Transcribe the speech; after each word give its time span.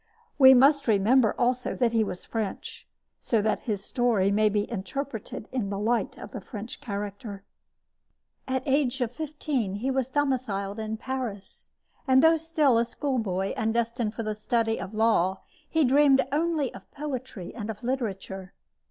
We 0.39 0.55
must 0.55 0.87
remember, 0.87 1.35
also, 1.37 1.75
that 1.75 1.91
he 1.91 2.03
was 2.03 2.25
French, 2.25 2.87
so 3.19 3.39
that 3.43 3.59
his 3.69 3.83
story 3.83 4.31
may 4.31 4.49
be 4.49 4.67
interpreted 4.71 5.47
in 5.51 5.69
the 5.69 5.77
light 5.77 6.17
of 6.17 6.31
the 6.31 6.41
French 6.41 6.81
character. 6.81 7.43
At 8.47 8.65
the 8.65 8.71
age 8.71 8.99
of 9.01 9.11
fifteen 9.11 9.75
he 9.75 9.91
was 9.91 10.09
domiciled 10.09 10.79
in 10.79 10.97
Paris, 10.97 11.69
and 12.07 12.23
though 12.23 12.37
still 12.37 12.79
a 12.79 12.85
schoolboy 12.85 13.53
and 13.55 13.75
destined 13.75 14.15
for 14.15 14.23
the 14.23 14.33
study 14.33 14.79
of 14.81 14.95
law, 14.95 15.41
he 15.69 15.85
dreamed 15.85 16.25
only 16.31 16.73
of 16.73 16.89
poetry 16.89 17.53
and 17.53 17.69
of 17.69 17.83
literature. 17.83 18.53